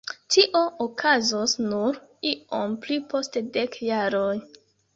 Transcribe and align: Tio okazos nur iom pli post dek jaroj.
Tio 0.35 0.61
okazos 0.85 1.53
nur 1.67 2.01
iom 2.31 2.75
pli 2.87 2.99
post 3.15 3.41
dek 3.61 3.81
jaroj. 3.93 4.35